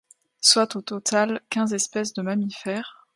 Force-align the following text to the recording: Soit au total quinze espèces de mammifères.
Soit 0.41 0.75
au 0.75 0.81
total 0.81 1.41
quinze 1.51 1.73
espèces 1.75 2.13
de 2.13 2.23
mammifères. 2.23 3.07